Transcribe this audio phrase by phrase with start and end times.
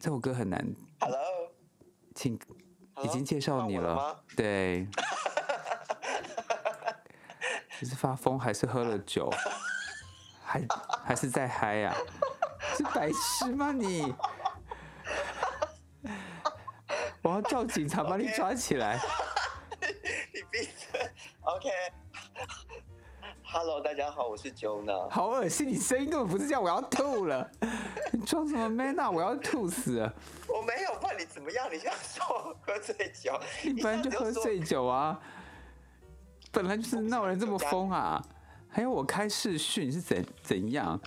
[0.01, 0.67] 这首歌很难。
[0.99, 1.21] Hello，
[2.15, 2.41] 请，
[3.03, 4.89] 已经介绍你了，对。
[7.81, 9.31] 你是发疯还是喝了酒，
[10.43, 10.67] 还
[11.05, 11.95] 还是在嗨呀？
[12.79, 14.15] 是白痴吗你？
[17.23, 18.99] 我要叫警察把你抓起来。
[20.33, 21.01] 你闭嘴。
[21.43, 21.69] OK。
[23.43, 25.09] Hello，大家好，我是 Jona。
[25.11, 27.51] 好恶心，你声音根本不是这样，我要吐了。
[28.13, 29.11] 你装什么 man 啊？
[29.11, 30.15] 我要吐死了。
[30.49, 35.21] 我没有，怕你怎么样，你要说我喝醉酒， 你本来就喝醉酒啊。
[36.53, 38.25] 本来就是闹人这么疯啊！
[38.69, 40.99] 还有我开视讯是怎怎样？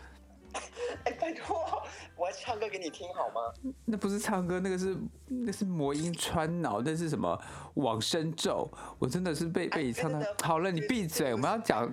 [1.05, 1.83] 哎，拜托，
[2.15, 3.73] 我要唱歌给你听好吗？
[3.85, 4.97] 那不是唱歌，那个是
[5.27, 7.39] 那是魔音穿脑，那是什么
[7.75, 8.71] 往生咒？
[8.99, 10.19] 我真的是被被你唱到。
[10.43, 11.31] 好了，你闭嘴！
[11.33, 11.91] 我们要讲，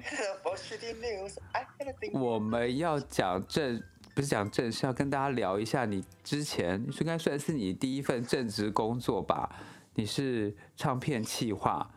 [2.12, 3.82] 我们要讲正，
[4.15, 9.50] 不是讲正，是要跟大家聊一下你之前应该算是你第一份正职工作吧？
[9.94, 11.91] 你是唱片企划。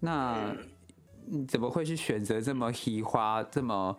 [0.00, 0.54] 那
[1.26, 3.96] 你怎么会去选择这么虚华、这么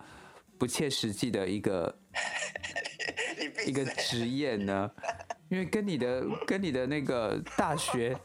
[0.57, 1.97] 不切实际的一个
[3.66, 4.91] 一个职业呢？
[5.50, 8.18] 因为跟你的跟你的那个大学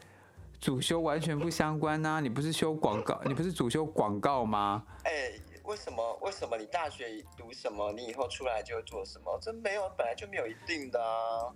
[0.59, 2.19] 主修完全不相关呐、啊！
[2.19, 4.83] 你不是修广告，你不是主修广告吗？
[5.03, 6.19] 哎、欸，为什么？
[6.21, 9.39] 为什么你大学读什么，你以后出来就会做什么？
[9.41, 11.47] 这没有，本来就没有一定的啊！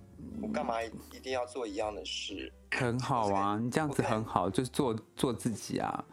[0.41, 2.51] 我干嘛一定要做一样的事？
[2.71, 6.05] 很好啊，你这样子很好，就是做做自己啊。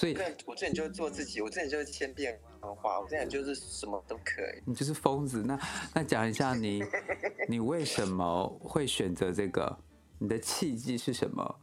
[0.00, 0.16] 所以，
[0.46, 4.62] 我这里就是做自己，我这里就是千变万化，我这里就是什么都可以。
[4.64, 5.42] 你就是疯子。
[5.46, 5.60] 那
[5.94, 6.82] 那讲一下你，
[7.46, 9.78] 你为什么会选择这个？
[10.18, 11.60] 你的契机是什么？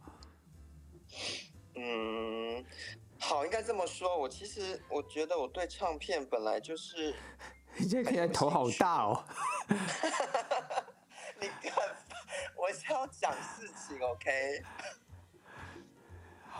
[1.74, 2.64] 嗯，
[3.18, 4.16] 好，应该这么说。
[4.16, 7.12] 我其实我觉得我对唱片本来就是……
[7.76, 9.24] 你现在看起来头好大哦。
[11.40, 11.74] 你看，
[12.56, 14.62] 我是要讲事情，OK？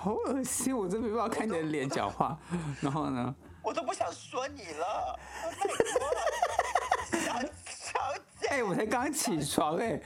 [0.00, 2.38] 好恶心，我真没办法看你的脸讲话。
[2.80, 3.34] 然后呢？
[3.64, 5.18] 我都不想说你了。
[7.10, 7.98] 小小
[8.40, 10.00] 姐，哎，我才刚起床哎，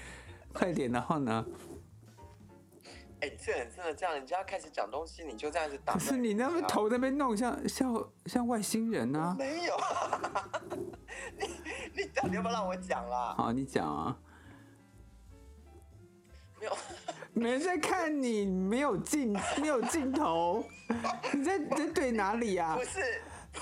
[0.51, 0.91] 快点。
[0.91, 1.45] 然后呢？
[3.21, 5.93] 哎，这人真的这样，人家开始讲东西，你就这样子打。
[5.93, 9.37] 可是你那边头那边弄像像像外星人啊？
[9.39, 9.77] 没有。
[11.39, 11.51] 你
[11.95, 13.35] 你到底要不要让我讲啦？
[13.37, 14.17] 好，你讲啊。
[16.59, 16.73] 没有，
[17.35, 20.65] 没人在看你，没有镜，没有镜头，
[21.33, 22.77] 你在在对哪里啊？
[22.77, 23.01] 不是，
[23.53, 23.61] 不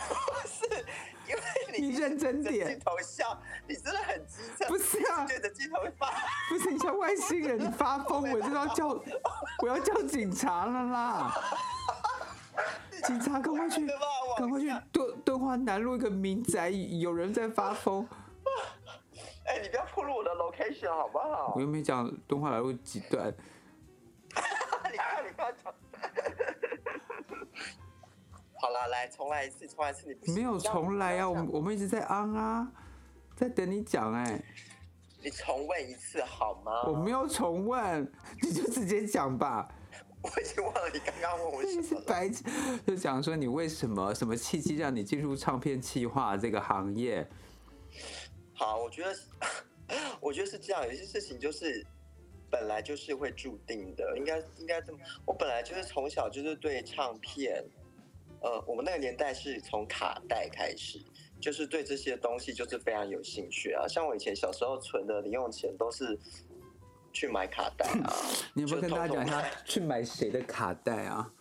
[0.49, 0.85] 是，
[1.29, 1.41] 因为
[1.79, 4.67] 你你认真点，镜头笑，你真的很机车。
[4.67, 6.11] 不是啊，对着镜头发，
[6.51, 8.89] 不是你像外星人，你发疯，我就要叫，
[9.63, 11.35] 我要叫警察了啦！
[13.07, 13.87] 警察，赶快去，
[14.37, 18.07] 赶快去敦敦化南路一个民宅，有人在发疯。
[19.47, 21.53] 哎、欸，你不要暴露我的 location 好不好？
[21.57, 23.33] 我又没讲敦化南路几段。
[24.91, 25.55] 你看，你看，
[28.61, 31.29] 好了，来重来一次，重来一次，你不没有重来啊！
[31.29, 32.71] 我我们一直在 on 啊，
[33.37, 34.45] 在等你讲哎、欸。
[35.23, 36.85] 你重问一次好吗？
[36.87, 38.11] 我没有重问，
[38.43, 39.69] 你就直接讲吧。
[40.23, 42.29] 我已经忘了你刚刚问我什么白
[42.87, 47.27] 就讲说你为什么什么契机让你进入唱片企划这个行业？
[48.55, 49.15] 好，我觉得
[50.21, 51.87] 我觉得是这样，有些事情就是
[52.51, 54.99] 本来就是会注定的，应该应该这么。
[55.25, 57.65] 我本来就是从小就是对唱片，
[58.41, 61.01] 呃，我们那个年代是从卡带开始。
[61.41, 66.19] 就是对这些东西就是非常有兴趣啊，像我以前小时候存的零用钱都是
[67.15, 68.13] 去买卡带啊。
[68.53, 71.33] 你有没有跟大家讲一下去买谁的卡带啊？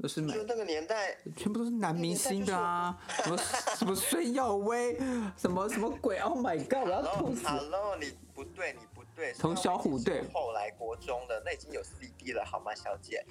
[0.00, 3.36] 都是买就那个年代，全部都是男明星的啊，什么
[3.76, 4.98] 什么孙耀威，
[5.36, 6.86] 什么什么鬼？Oh my god！
[6.86, 7.46] 我要吐死。
[7.46, 9.32] Hello，你不对，你不对。
[9.32, 13.24] 从小虎队后来国中的那已经有 CD 了，好吗，小姐？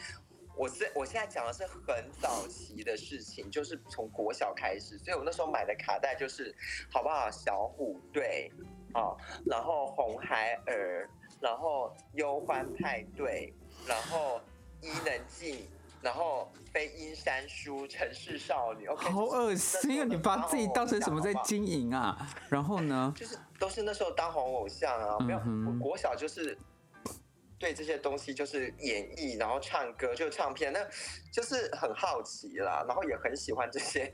[0.57, 6.55] 我是我现在讲的是很早期的事情，就是从国小开始，所以我那时候买的卡带就是，
[6.89, 7.29] 好不好？
[7.29, 8.49] 小虎队，
[8.93, 11.09] 哦，然后红孩儿，
[11.41, 13.53] 然后忧欢派对，
[13.85, 14.39] 然后
[14.81, 15.67] 伊能静，
[16.05, 20.05] 然后飞鹰山书，城市少女，OK，好恶心啊！
[20.05, 22.15] 你把自己当成什么在经营啊？
[22.47, 23.11] 然后呢？
[23.17, 26.55] 就是都是那时候当红偶像啊，没有，我国小就是。
[27.57, 30.85] 对这些东西就是演绎，然后唱歌就唱片，那
[31.31, 34.13] 就是很好奇啦，然后也很喜欢这些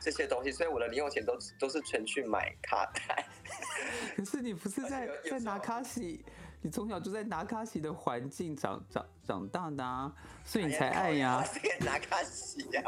[0.00, 3.26] 这些东西，所以我的零用钱都都是存去买卡带。
[4.16, 6.24] 可是你不是 在在拿卡西，
[6.62, 10.12] 你从小就在拿卡西的环境长长长大的啊，
[10.44, 11.44] 所以你才爱呀。
[11.44, 12.82] 是给拿卡西呀？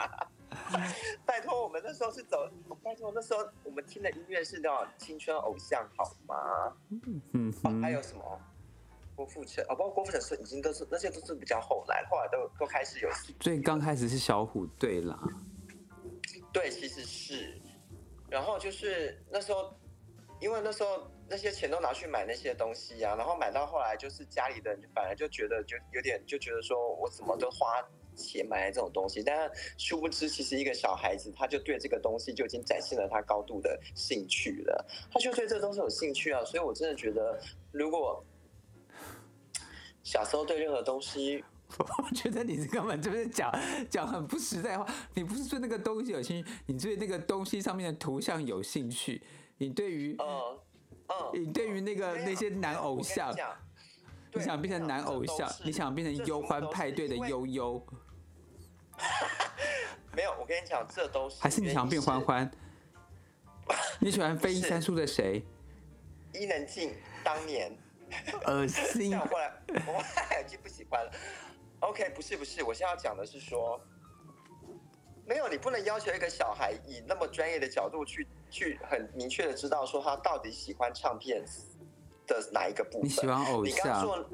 [1.27, 2.51] 拜托，我们那时候是走，
[2.83, 6.75] 拜托那时候我们听的音乐是那种青春偶像，好吗？
[6.91, 7.81] 嗯嗯、哦。
[7.83, 8.41] 还有什么？
[9.15, 13.11] 郭富城哦，包括郭富城是已经都是那些都是比较后来，后来都都开始有。
[13.41, 15.21] 最刚开始是小虎队啦。
[16.53, 17.61] 对，其实是。
[18.31, 19.75] 然后就是那时候，
[20.41, 27.83] 因为那时候那些钱都拿去买那些东西啊，然后买到后来就是家里的人反而就觉得就有点就觉得说我怎么都花
[28.17, 37.39] 钱买来这种东西，但殊不知其实一个小孩子他就对这个东西就已经展现了他高度的兴趣了，他就对这个东西有兴趣啊，所以我真的觉得
[37.73, 38.25] 如果。
[40.05, 41.45] 小时候对任何东西，
[41.77, 43.53] 我觉得你根本就是讲
[43.91, 44.87] 讲很不实在话。
[45.13, 49.21] 你不是对那个东西有兴趣，你对那个东西上面的图像有兴趣。
[49.59, 50.17] 你对于，
[51.33, 53.35] 你对于那个那些男偶像，
[54.33, 57.87] 你想变成男偶像，你想变成忧欢派对的悠悠。
[60.13, 62.51] 没有，我跟你讲，这都是还是你想变欢欢？
[64.01, 65.45] 你喜欢飞 鹰三叔的谁？
[66.33, 67.77] 伊能静当年。
[68.47, 69.11] 恶心！
[69.13, 69.53] 这样过来，
[69.87, 70.03] 我
[70.43, 71.13] 已经不喜欢了。
[71.81, 73.79] OK，不是不是，我现在要讲的是说，
[75.27, 81.45] 没有，你不能要求一个小孩以那么专业的角度去去很明确的知道说他到底喜欢唱片
[82.27, 83.03] 的哪一个部分。
[83.03, 83.65] 你喜欢偶像？
[83.65, 84.25] 你刚刚说，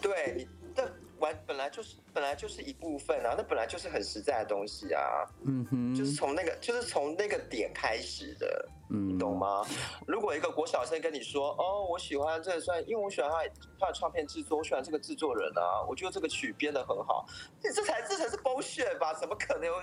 [0.00, 5.24] 对你这完本来就是本来就是一部分啊，那本来就是很实在的东西啊。
[5.44, 8.68] 嗯哼，就是从那个就是从那个点开始的。
[8.94, 9.64] 你懂吗？
[10.06, 13.38] 如果一个国小生跟你说：“哦，我喜欢这算，因为我喜欢他
[13.80, 17.24] 他的唱片制作，我喜欢这个制作人啊，我觉得这个曲编的很好。”
[17.64, 19.14] 你这才这才是 bullshit 吧？
[19.14, 19.80] 怎么可能有？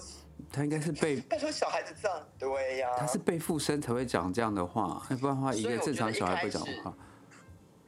[0.51, 6.93] 他应该是被 他说小孩子这样，对呀、啊，他是被附身才会讲这样的话，要不然的话，一个正常小孩不会讲话。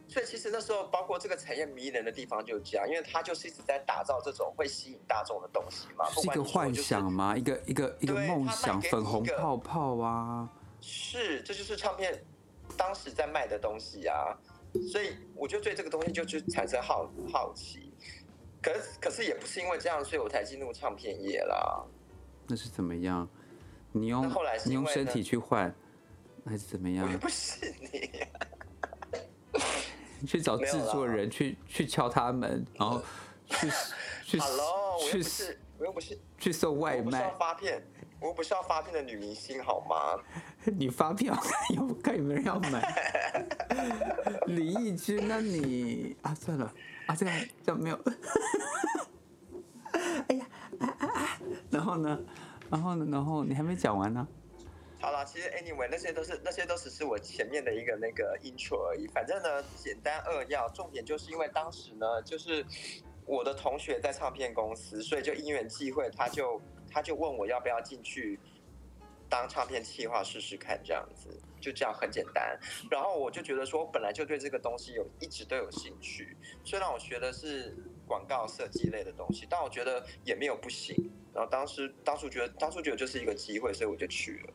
[0.08, 7.34] 所以其实那时候，包括这个产业迷人的地方就是这样，因为他就是一直在打造这种会吸引大众的东西嘛，是一个幻想吗？
[7.38, 10.50] 一个一个一个梦想，粉红泡泡啊。
[10.82, 12.22] 是，这就是唱片
[12.76, 14.38] 当时在卖的东西啊，
[14.92, 17.94] 所以我就对这个东西就就产生好好奇。
[18.62, 21.86] 可是可是也不是因为这样，所以我才进入唱片业啦。
[22.52, 23.26] 那是怎么样？
[23.94, 24.30] 你用
[24.66, 25.74] 你用身体去换，
[26.46, 27.08] 还是怎么样？
[27.18, 28.12] 不是你，
[30.20, 33.02] 你 去找制作人去去敲他们，然后
[33.48, 33.70] 去
[34.26, 35.24] 去 Hello，去
[35.78, 37.82] 我又不是去送外卖发片。
[38.20, 40.22] 我不是要发片的女明星好吗？
[40.78, 41.34] 你发票
[41.74, 42.82] 有看有没有人要买？
[44.48, 46.72] 李翊君，那你啊算了
[47.06, 47.98] 啊这样这样没有。
[50.28, 50.46] 哎呀！
[51.72, 52.20] 然后呢？
[52.70, 53.08] 然后呢？
[53.12, 54.28] 然后你还没讲完呢。
[55.00, 59.08] 好了，其实 anyway 那些都是那些都只是我前面的一个那个 intro 而已。
[59.08, 62.66] 反正呢，简单扼要，重点就是因为当时呢，就是
[63.26, 66.62] 我的同学在唱片公司，所以就因缘际会，他就。
[66.94, 68.38] 他就问我要不要进去
[69.30, 71.30] 当唱片企划试试看，这样子
[71.62, 72.60] 就这样很简单。
[72.90, 76.36] 然后我就觉得说，我本来就对这个东西有一直都有兴趣。
[76.66, 77.74] 虽然我学的是
[78.12, 80.94] 广告设计类的东西，但我觉得也没有不行。
[81.34, 84.54] 然后当时当初觉得当初觉得就是一个机会，所以我就去了。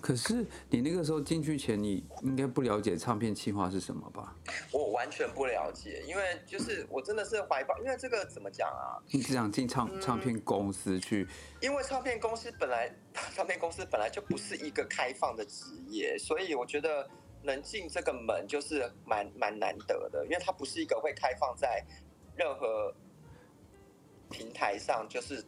[0.00, 4.34] 可是你那个时候进去前，你应该不了解唱片企划是什么吧？
[4.72, 8.96] 我完全不了解，因为就是我真的是怀抱，因为这个怎么讲啊？
[9.10, 11.28] 你只想进唱唱片公司去？
[11.60, 12.90] 因为唱片公司本来
[13.36, 17.06] 唱片公司本来就不是一个开放的职业，所以我觉得
[17.42, 21.84] 能进这个门就是蛮蛮难得的，因为它不是一个会开放在
[22.36, 22.94] 任何
[24.30, 25.44] 平台上，就是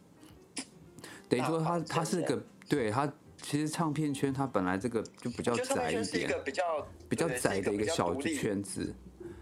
[1.27, 3.11] 等于说他他是个对他。
[3.41, 8.91] 其实唱片圈它本来这个就比较窄一点，比较比较窄的一个小圈子，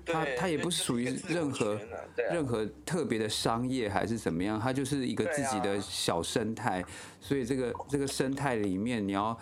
[0.06, 1.80] 它它也不是属于任何
[2.18, 6.84] 任何特别的商业还是怎么样，它就是一个自己的小生态，
[7.22, 9.38] 所以这个这个生态里面你要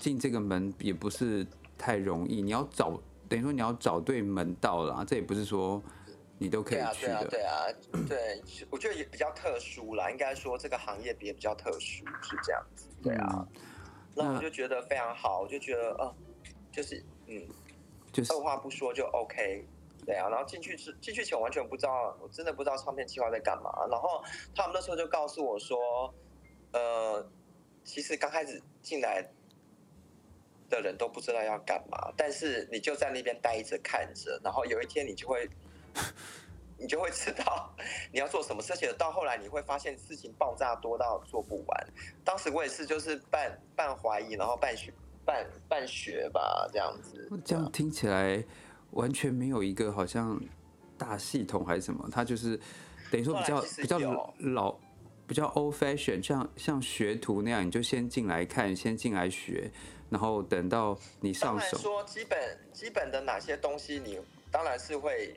[0.00, 5.82] 进这个门也不是太容易，你要找等于说你要找对门道啦，这也不是说
[6.38, 7.26] 你都可以去的。
[7.26, 13.46] 对啊，对啊，对，我觉得也比较特殊啦，应该说这个行业也比较特殊，是这样子，对啊。
[14.14, 16.14] 那我就觉得非常好，我就觉得，呃，
[16.72, 17.42] 就是，嗯，
[18.12, 19.64] 就是二话不说就 OK，
[20.06, 20.28] 对啊。
[20.28, 23.70] 然后进去之进去前完全不知道，我真的不知道唱片计划在干嘛。
[23.90, 24.22] 然后
[24.54, 26.12] 他们那时候就告诉我说，
[26.72, 27.28] 呃，
[27.84, 29.24] 其实刚开始进来
[30.68, 35.48] 的人都不知道要干嘛，但是你就在那边待着看着，然后有一天你就会。
[36.80, 37.74] 你就会知道
[38.12, 41.86] 你要做什么事情，到后来你会发现事情爆炸多到做不完。
[42.24, 44.92] 当时我也是，就是半半怀疑，然后半学
[45.24, 47.28] 半半学吧，这样子。
[47.44, 48.44] 这样听起来
[48.92, 50.40] 完全没有一个好像
[50.96, 52.56] 大系统还是什么，它就是
[53.10, 53.98] 等于说比较比较
[54.38, 54.76] 老，
[55.26, 59.68] 比较 old fashion，像像学徒那样，你就先进来看，先进来学，
[60.10, 61.76] 然后等到你上手。
[61.76, 64.20] 说基本基本的哪些东西，你
[64.52, 65.34] 当然是会。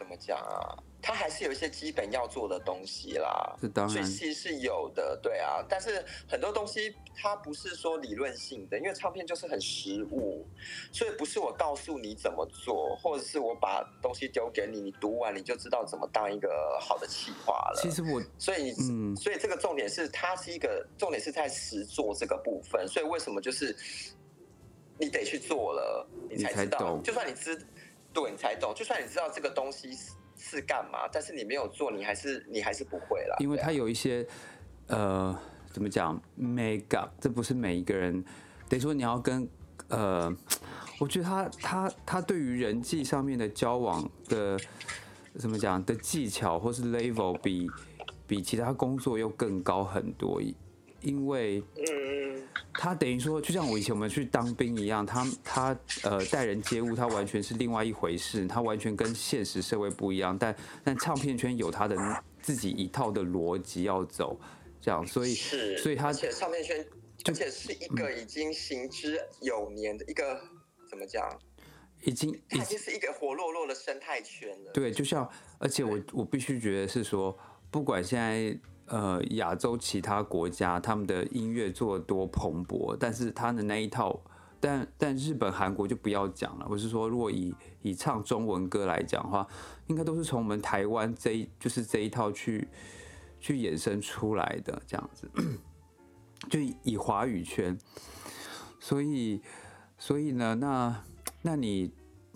[0.00, 0.72] 怎么讲啊？
[1.02, 5.62] 它还是有一些基本要做的东西啦，是当然，所以其实是有的，对啊。
[5.68, 10.46] 但是很多东西它不是说理论性的，因为唱片就是很实物，
[10.90, 17.78] 所以不是我告诉你怎么做，或者是我把东西丢给你，你读完你就知道怎么当一个好的企划了。
[17.82, 22.88] 其实我，所以，嗯，所以这个重点是它是一个重点是在实做这个部分。
[22.88, 23.76] 所以为什么就是
[24.98, 27.60] 你得去做了，你才知道，就算你知。
[28.12, 28.72] 对，你才懂。
[28.74, 33.36] 就算你知道这个东西是是干嘛，但是你没有做，你还是你还是不会啦。
[33.38, 34.26] 因为它有一些，
[34.88, 35.38] 呃，
[35.72, 38.24] 怎么讲，makeup，这不是每一个人。
[38.68, 39.48] 等于说你要跟，
[39.88, 40.34] 呃，
[40.98, 44.58] 我觉得他他他对于人际上面的交往的，
[45.38, 47.68] 怎么讲的技巧或是 level 比
[48.26, 50.40] 比其他工作又更高很多，
[51.00, 51.62] 因为。
[52.72, 60.36] 他等于说，就像我以前我们去当兵一样，他他呃待人接物，他完全是另外一回事，他完全跟现实社会不一样。
[60.38, 61.96] 但但唱片圈有他的
[62.40, 64.38] 自己一套的逻辑要走，
[64.80, 66.86] 这样，所以是，所以他而且唱片圈，
[67.26, 71.38] 而且是一个已经行之有年的一个、嗯、怎么讲，
[72.02, 74.70] 已经已经是一个活络络的生态圈了。
[74.72, 77.36] 对，就像而且我我必须觉得是说，
[77.70, 78.58] 不管现在。
[78.90, 84.20] 呃，亚洲其他国家他们的音乐做多蓬勃，但是他的那一套，
[84.58, 86.66] 但但日本、韩国就不要讲了。
[86.68, 89.46] 我是说，如果以以唱中文歌来讲的话，
[89.86, 92.66] 应该都是从我们台湾这一就是这一套去
[93.38, 95.30] 去衍生出来的这样子，
[96.50, 97.78] 就以华语圈。
[98.80, 99.40] 所以
[99.98, 101.04] 所以呢，那
[101.42, 101.92] 那你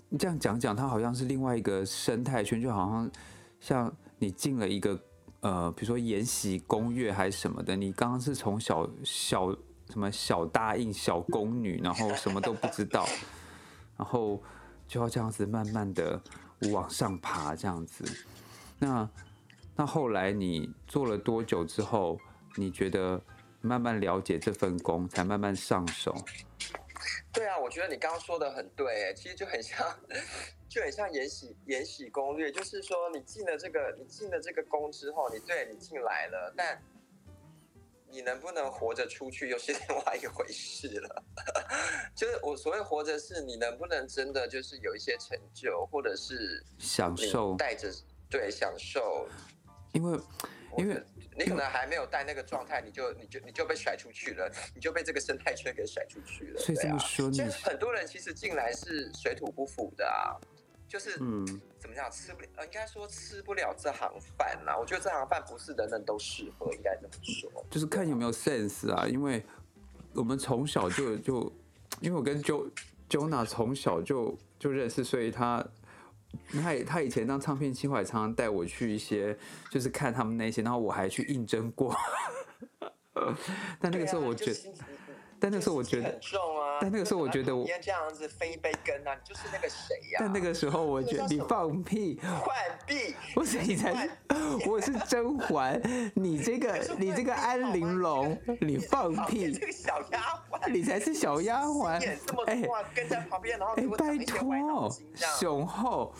[0.07, 3.11] 你这样讲讲，它好像是另外一个生态圈，就好像
[3.59, 4.97] 像你进了一个。
[5.45, 9.51] 呃，比如说《延禧攻略》还是什么的，你刚刚是从小小
[9.91, 13.07] 什么小答应小宫女，然后什么都不知道，
[13.95, 14.41] 然后
[14.87, 16.19] 就要这样子慢慢的
[16.71, 18.03] 往上爬，这样子。
[18.79, 19.07] 那
[19.75, 22.19] 那后来你做了多久之后，
[22.55, 23.21] 你觉得
[23.61, 26.15] 慢慢了解这份工，才慢慢上手？
[27.31, 29.77] 对啊，我觉得你刚刚说的很对，其实就很像。
[30.75, 36.83] 就很像《延禧延禧攻略》，就是说你进了这个，你进了这个宫之后，你对你进来了，但
[38.09, 41.23] 你能不能活着出去又是另外一回事了。
[42.13, 47.89] 就是我所谓活着，是你能不能真的就是有一些成就，或者是享受带着
[48.29, 49.29] 对享受，
[49.93, 50.19] 因为
[50.77, 51.01] 因为
[51.37, 56.59] 你可能还没有带那个状态，你就你就你就被甩出去了，你就被这个生态圈给甩出去了。
[56.59, 60.35] 所以这么说，你很多人其实进来是水土不服的啊。
[60.87, 61.45] 就是嗯，
[61.79, 62.47] 怎么讲吃不了？
[62.55, 64.77] 呃，应该说吃不了这行饭呐。
[64.77, 67.65] 我觉得这行饭不是人人都适合，应该这么说。
[67.69, 69.43] 就是看有没有 sense 啊，因为
[70.13, 71.51] 我们从小就就，
[71.99, 72.69] 因为我跟 Jo
[73.09, 75.65] Jona 从小就就认识，所以他
[76.51, 79.37] 他他以前当唱片企划，常常带我去一些，
[79.69, 81.95] 就是看他们那些，然后我还去应征过。
[83.79, 84.73] 但那个时候我觉得，
[85.39, 86.77] 但那个时候我觉得很重啊。
[86.81, 90.17] 但那个时候我觉得我今天这样子分一杯羹啊，你就是那个谁呀？
[90.19, 94.11] 但那个时候我觉得你放屁，浣碧，不是你才是，
[94.69, 95.81] 我是甄嬛，
[96.15, 102.17] 你这个你这个安陵容，你放屁，这个小丫鬟，你才是小丫鬟，哎，
[102.93, 104.89] 跟在旁边，然后哎，拜托，
[105.39, 106.13] 雄厚，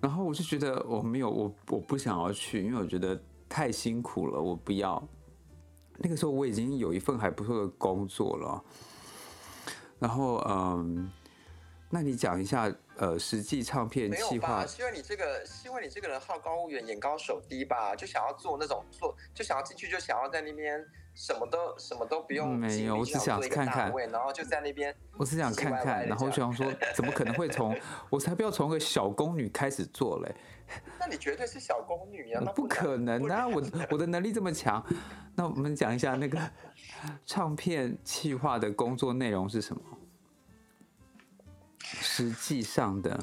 [0.00, 5.02] 然后我就觉得我没有，我我不想要去，因为我觉得太辛苦了，我不要。
[6.02, 8.64] 那个时候我已经有一份还不错的工作了，
[9.98, 11.12] 然后嗯，
[11.90, 14.66] 那你讲一下呃，实际唱片计划？
[14.66, 17.94] 是因为你这个，是因为你这个人好高骛远，眼高手低吧？
[17.94, 20.82] 就想要做那种做，就想要进去，就想要在那边
[21.20, 22.56] 什么都什么都不用。
[22.56, 24.94] 没有，我只想看看，然后就在那边。
[25.18, 30.34] 我只想看看，然后就想说， 怎么可能会从我才不要从个小宫女开始做嘞？
[30.98, 32.40] 那你绝对是小宫女呀！
[32.56, 33.46] 不可能啊！
[33.46, 33.62] 我
[33.92, 34.82] 我的能力这么强。
[35.34, 36.40] 那我们讲一下那个
[37.26, 39.82] 唱片企划的工作内容是什么？
[41.82, 43.18] 实际上的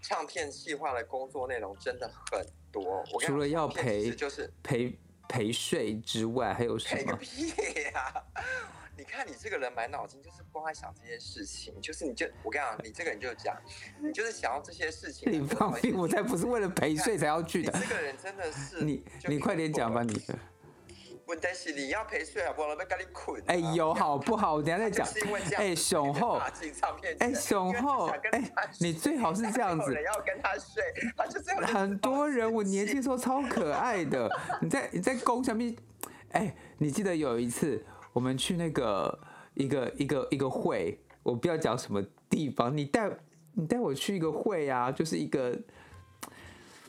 [0.00, 3.02] 唱片企划的工作内容真的很多。
[3.20, 4.96] 除了要陪就是陪
[5.30, 7.02] 陪睡之外，还有什么？
[7.02, 7.48] 陪个屁
[7.94, 8.12] 呀！
[8.98, 13.56] 你看你这个人满脑筋就是光在想这些事情，就是你就我跟你讲，你这个人就讲，
[13.98, 15.32] 你就是想要这些事情。
[15.32, 15.92] 你放屁！
[15.92, 17.72] 我才不是为了陪睡才要去的。
[17.72, 20.38] 你这个人真的是你，你快点讲吧，你的。
[21.30, 22.68] 问题是你要陪睡 好不好？
[22.70, 23.40] 要跟你困。
[23.46, 24.54] 哎呦，好不好？
[24.54, 25.06] 我等下再讲。
[25.56, 26.40] 哎，雄厚。
[27.20, 28.08] 哎，雄厚。
[28.32, 29.94] 哎，你最好是这样子。
[29.94, 30.82] 要跟他睡，
[31.16, 34.28] 他就是很多人，我年轻时候超可爱的。
[34.60, 35.74] 你在你在公下面。
[36.32, 37.86] 哎，你记得有一次。
[38.12, 39.20] 我们去那个
[39.54, 43.08] 一个一个一个会，我不要讲什么地方，你带
[43.52, 45.56] 你带我去一个会啊，就是一个，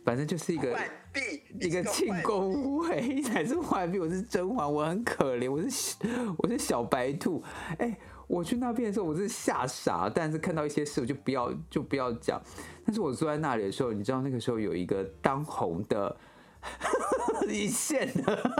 [0.03, 0.77] 反正就是一个
[1.59, 5.97] 一个庆功会，才是浣碧，我是甄嬛，我很可怜，我是
[6.37, 7.43] 我是小白兔。
[7.77, 12.41] 哎，我去那边的时候，我是吓傻，但是看到一些事，我就不要就不要讲。
[12.85, 16.17] 但是我坐在那里的时候，你知道那个时候有一个当红的
[17.47, 18.51] 一线的。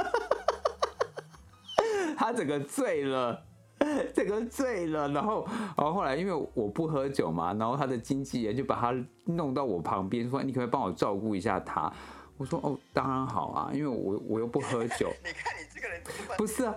[2.18, 3.44] 他整个醉了，
[4.14, 5.46] 整个醉了，然后，
[5.78, 11.92] 然后后来因为我不喝酒嘛，然后他的经纪人就把他弄到我旁边，说：“你可不可以帮我照顾一下他？”
[12.38, 16.02] 我说：“哦，当然好啊，因为我我又不喝 酒。”你看你这个人
[16.38, 16.76] 不是啊，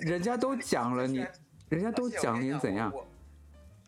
[0.00, 1.24] 人家都讲了，你
[1.70, 2.92] 人家都讲你怎样？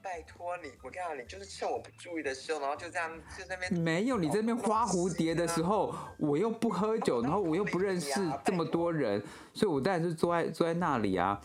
[0.02, 3.80] 拜托你，我跟你讲，你就是趁我不注意的时候，然后就这样就在那边。
[3.82, 9.20] 没有，你在那边花蝴蝶的时候，我又不喝酒，然后我又不认识这么多人，
[9.52, 11.40] 所以我当然是坐在坐在那里啊。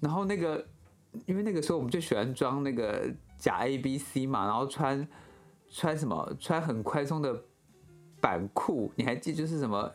[0.00, 0.64] 然后那个，
[1.26, 3.08] 因为那个时候我们就喜欢装那个
[3.38, 5.06] 假 A B C 嘛，然后穿
[5.70, 7.42] 穿什么，穿很宽松的
[8.20, 9.90] 板裤，你还记得就是什么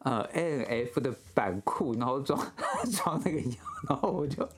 [0.00, 2.38] 呃 A N F 的板裤，然后装
[2.92, 3.56] 装那个样，
[3.88, 4.48] 然后我就。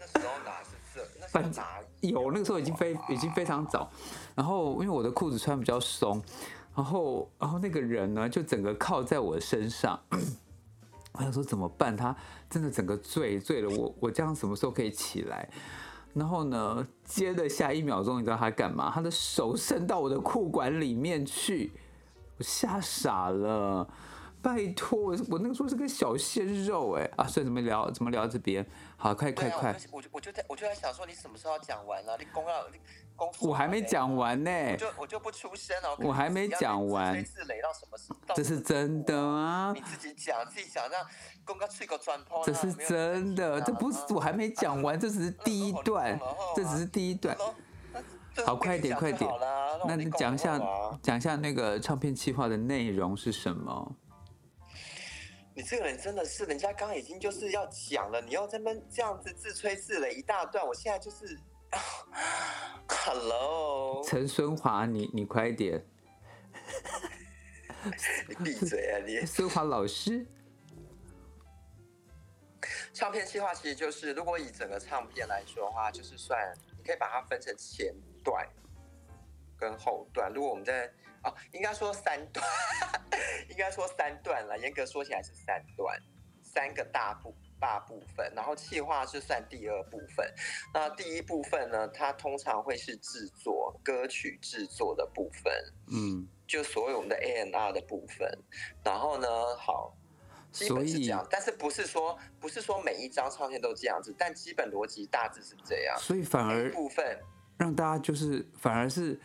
[1.30, 1.64] 反正
[2.00, 3.90] 有那个时候已经非已经非常早，
[4.36, 6.22] 然后因为我的裤子穿比较松，
[6.76, 9.98] 然后然后那个人呢就整个靠在我身上，
[11.14, 11.96] 我想说怎么办？
[11.96, 12.14] 他
[12.50, 15.48] 真的整个醉醉了，我我这样什么时候可以起来？
[16.12, 18.90] 然后呢，接着下一秒钟，你知道他干嘛？
[18.92, 21.72] 他的手伸到我的裤管里面去，
[22.38, 23.88] 我吓傻了。
[24.42, 27.26] 拜托，我我那个时候是个小鲜肉哎啊！
[27.26, 27.90] 所以怎么聊？
[27.90, 28.64] 怎么聊这边？
[28.98, 29.74] 好，快快快！
[29.90, 32.14] 我就我就在我就在想说，你什么时候要讲完了？
[32.18, 32.78] 你公要你
[33.16, 34.50] 公我还没讲完呢。
[34.50, 35.96] 我就我就不出声了。
[36.00, 37.24] 我还没讲完。
[38.34, 39.72] 这是真的啊！
[39.74, 41.04] 你自己讲自己讲，让
[41.44, 42.42] 公告吹个转头。
[42.44, 46.18] 这是真的，这不是我还没讲完，这只是第一段，
[46.56, 47.36] 这只是第一段。
[48.44, 49.30] 好，快点快点！
[49.86, 50.60] 那你讲一下
[51.00, 53.96] 讲一下那个唱片企划的内容是什么？
[55.54, 61.38] 你这个人真的是，人家刚刚已经就是要讲了，你要这么这样子自吹自擂一大段，我现在就是
[62.88, 65.84] Hello，陈孙华，你你快点，
[68.28, 69.20] 你 闭嘴啊你！
[69.26, 70.26] 孙华老师，
[72.92, 76.38] 唱片计划其实就是，如果以整个唱片来说的话，就是算
[76.78, 78.46] 你可以把它分成前段
[79.58, 80.32] 跟后段。
[80.32, 80.90] 如果我们在
[81.22, 82.44] 哦，应该说三段，
[83.48, 84.58] 应该说三段了。
[84.58, 85.98] 严格说起来是三段，
[86.42, 87.34] 三个大部
[87.64, 90.30] 大部分，然后企划是算第二部分。
[90.74, 95.50] 那第一部分呢，它通常会是制作歌曲制作的部分，
[95.90, 98.38] 嗯，就所有我们的 A N R 的部分。
[98.84, 99.96] 然后呢，好，
[100.52, 105.96] 基本是这样，但是不是说不是说每一张唱片都这样子，但基本逻辑大致是这样。
[105.98, 107.18] 所以反而部分
[107.56, 109.18] 让大家就是反而是。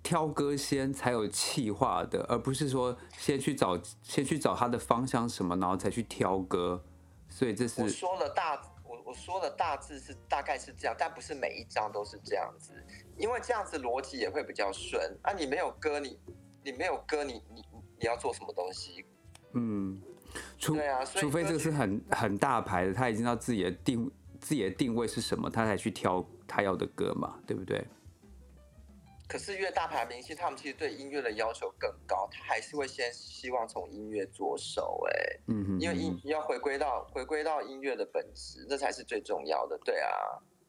[0.00, 6.82] 挑歌先才有企划的，而不是说先去找先去找它的方向什么，然后才去挑歌。
[7.28, 12.72] 所以这是我说了大我我说的大致是大概是这样，但不是每一张都是这样子，
[13.16, 15.16] 因为这样子逻辑也会比较顺。
[15.22, 16.18] 啊，你没有歌，你
[16.64, 17.62] 你没有歌，你你
[17.98, 19.04] 你要做什么东西？
[19.52, 20.00] 嗯，
[20.58, 24.10] 除对啊，除非这个是很很大牌的，他已经知道自己的定
[24.40, 27.86] 自己的定位是什么，他才去挑他要的歌嘛，对不对？
[29.28, 40.10] 可是越大牌明星，他们其实对音乐的要求更高，他还是会先希望从音乐着手，哎，嗯哼，因为音要回归到回归到音乐的本质，这才是最重要的，对啊，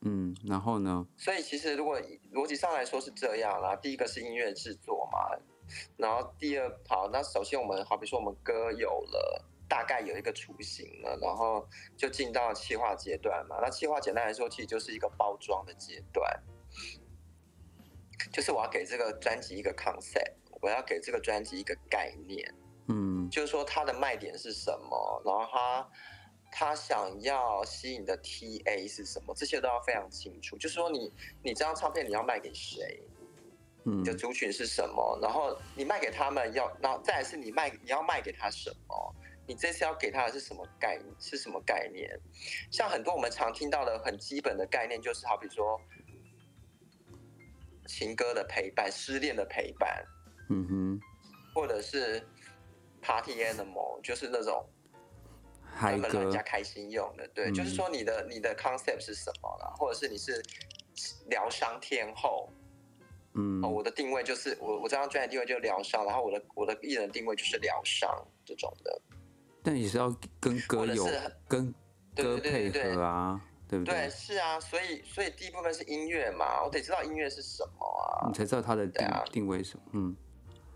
[0.01, 1.07] 嗯，然后呢？
[1.15, 1.97] 所以其实如果
[2.33, 5.39] 逻辑上来说是这样啦，第一个是音乐制作嘛，
[5.95, 16.27] 然后第二好，那首先我们好比说我们歌有了，大概有一个雏形了，然后就进到企划阶段嘛，那企划简单来说其实就是一个包装的阶段。
[18.31, 22.53] 就是我要给这个专辑一个 concept，我要给这个专辑一个概念，
[22.87, 25.89] 嗯，就是说它的卖点是什么，然后它
[26.51, 30.57] 他想要吸引的 TA 是什么，这些都要非常清楚。
[30.57, 33.01] 就是说你你这张唱片你要卖给谁，
[33.85, 39.15] 嗯，你的族群是什么，然后你卖给他们要，然后再来是你卖你要卖给他什么，
[39.47, 41.15] 你这次要给他的是什么概念？
[41.19, 42.19] 是什么概念？
[42.69, 45.79] 像很多我们常听到的很基本的概念，就是好比说。
[47.89, 50.05] 情歌的陪伴，失恋的陪伴，
[50.49, 51.01] 嗯哼，
[51.55, 52.23] 或者是
[53.01, 54.63] Party Animal，就是那种
[55.79, 60.39] 专门让人家开心用的，对，嗯、就是说你的你的 concept 是什么了，或者是你是
[61.29, 62.53] 疗伤天后，
[63.33, 68.07] 嗯，我的定位就是我我这张专辑定位就是疗伤，然后我的我的艺人定位就是疗伤
[68.45, 69.01] 这种的，
[69.63, 71.07] 但也是要跟歌有
[71.47, 71.73] 跟
[72.15, 73.41] 歌配合啊。
[73.69, 73.93] 对不对？
[73.93, 80.15] 对，是啊，所以所以第一部分是音乐嘛，我得知道音乐是什么啊，你才知道它的定、啊、定位什么，嗯，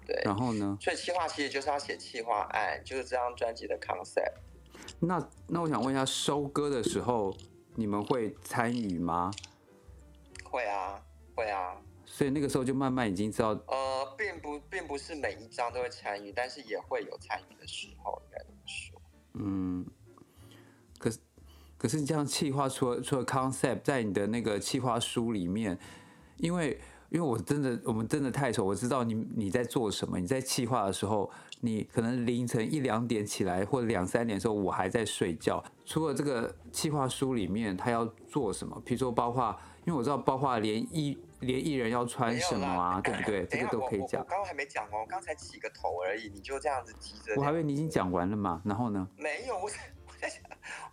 [0.05, 0.21] 对。
[0.23, 0.77] 然后呢？
[0.79, 4.35] 所以企划其实就是要写企划案，就是这张专辑的 concept。
[4.99, 7.35] 那那我想问一下，收歌的时候
[7.73, 9.31] 你们会参与吗？
[10.43, 11.01] 会啊，
[11.35, 11.75] 会啊。
[12.05, 19.01] 所以那个时候就慢慢已经知道，呃，并不并不是每一张都会参与，但是也会有参与的时候，应该这么说。
[19.33, 19.83] 嗯。
[21.83, 25.77] 可是你这样企划，除了除了 concept，在你的那个企划书里面，
[26.37, 30.17] 因为因为我真的我们真的太熟，我知道你你在做什么。
[30.17, 35.61] 你在企划的时候，你可能凌晨一两点起来，或者两三点的时候，我还在睡觉。
[35.83, 38.81] 除了这个企划书里面，他要做什么？
[38.85, 43.45] 比如说，包括因为我知道，包括连艺连艺人要穿什么啊，对不对？
[43.47, 44.21] 这个都可以讲。
[44.21, 47.33] 我刚刚还没讲哦，我刚才起个头而已，你就这样子急着。
[47.35, 49.05] 我还以为你已经讲完了嘛，然后呢？
[49.17, 50.41] 没有，我我在想。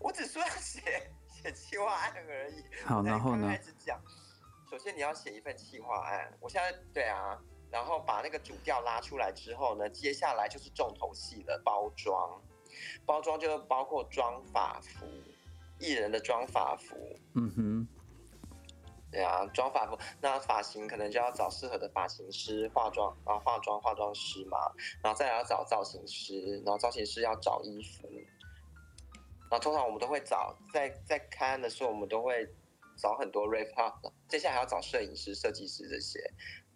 [0.01, 0.81] 我只说要写
[1.29, 2.65] 写企划案而已。
[2.85, 3.49] 好，然后呢？
[3.49, 4.01] 开始讲。
[4.69, 6.37] 首先你要写一份企划案。
[6.41, 7.39] 我现在对啊，
[7.71, 12.43] 然后把那个主调拉出来之后呢，接下来就是重头戏了包装。
[13.07, 15.07] 包装就包括装法服，
[15.79, 16.97] 艺人的装法服。
[17.35, 17.89] 嗯哼。
[19.13, 24.57] 对啊，妆发服，那发型可能就要找适合的发型师化妆，然后化妆化妆师嘛，
[25.03, 28.09] 然后再来要找造型师，然后造型师要找衣服。
[29.51, 32.49] 然后通常我们都会找，在在开案的时候，我们都会
[32.97, 36.21] 找很多 reference，接下来还要找摄影师、设计师这些。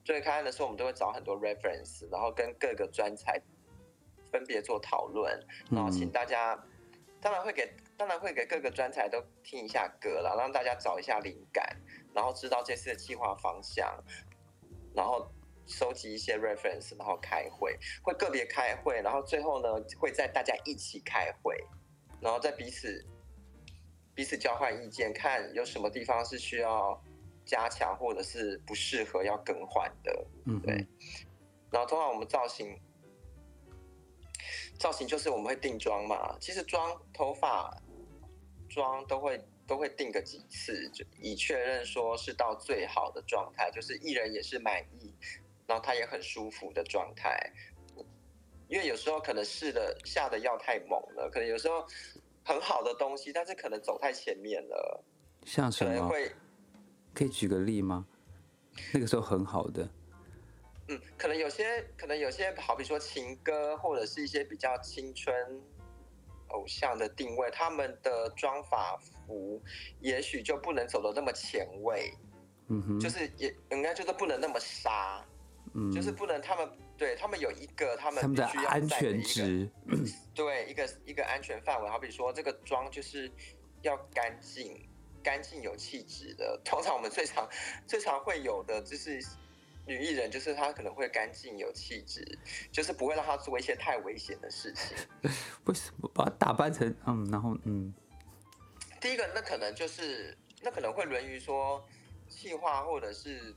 [0.04, 3.40] 所以看的时候，我们都会找很多 reference，然后跟各个专才
[4.32, 6.60] 分别做讨论，然后请大家，
[7.20, 11.64] 当然会给，当然会给各个专才都听一下歌了，让大家找一下灵感，
[12.12, 13.96] 然后知道这次的计划方向，
[14.92, 15.30] 然后
[15.66, 21.56] 收集一些 reference，然后开会，会个别开会，然后最后呢，会在大家一起开会。
[22.24, 23.04] 然后再彼此
[24.14, 26.98] 彼此交换意见，看有什么地方是需要
[27.44, 30.26] 加强，或者是不适合要更换的。
[30.46, 30.74] 嗯，对。
[31.70, 32.80] 然后通常我们造型
[34.78, 37.70] 造型就是我们会定妆嘛，其实妆、头发、
[38.70, 45.14] 妆都会都会定个几次，就以确认说是到最好的状态，就是艺人也是满意，
[45.66, 47.52] 然后他也很舒服的状态。
[48.68, 51.86] 因为有时候可能试的下的药太猛了，可能有时候
[52.44, 55.04] 很好的东西，但是可能走太前面了。
[55.44, 55.90] 像什么？
[55.92, 56.32] 可能会
[57.12, 58.06] 可以举个例吗？
[58.92, 59.88] 那个时候很好的。
[60.88, 65.34] 嗯，可能有些，可能有些，好比说情歌，或者是一些比较青春
[66.48, 69.62] 偶像的定位，他们的妆法服
[70.00, 72.12] 也许就不能走的那么前卫。
[72.68, 75.24] 嗯哼，就是也应该就是不能那么杀。
[75.74, 76.68] 嗯，就是不能他们。
[76.96, 79.68] 对他们有一个他们必须要安全值，
[80.34, 81.88] 对一个一个安全范围。
[81.88, 83.30] 好比说，这个妆就是
[83.82, 84.88] 要干净、
[85.22, 86.60] 干净有气质的。
[86.64, 87.48] 通常我们最常
[87.86, 89.20] 最常会有的就是
[89.86, 92.38] 女艺人，就是她可能会干净有气质，
[92.70, 94.96] 就是不会让她做一些太危险的事情。
[95.66, 97.92] 为什么把她打扮成嗯，然后嗯，
[99.00, 101.84] 第一个，那可能就是那可能会沦于说，
[102.28, 103.54] 气化或者是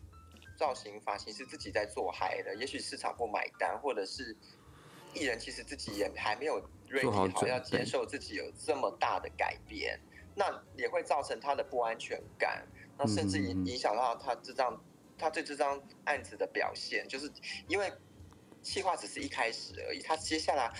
[0.57, 4.35] 造型发型是自己在做嗨的，也许市场不买单，或者是
[5.13, 9.99] 艺人其实自己也还没有 ready 好要接受自己有这么大的改变，
[10.35, 12.67] 那也会造成他的不安全感，
[12.97, 14.83] 那甚至影影响到他这张
[15.17, 17.31] 他对这张案子的表现，就是
[17.67, 17.91] 因为
[18.63, 20.73] 企划只是一开始而已，他接下来。